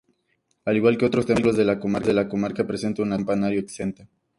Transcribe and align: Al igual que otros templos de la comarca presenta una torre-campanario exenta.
Al 0.65 0.75
igual 0.77 0.97
que 0.97 1.05
otros 1.05 1.27
templos 1.27 1.55
de 1.55 1.63
la 1.63 1.77
comarca 1.79 2.65
presenta 2.65 3.03
una 3.03 3.17
torre-campanario 3.17 3.59
exenta. 3.59 4.07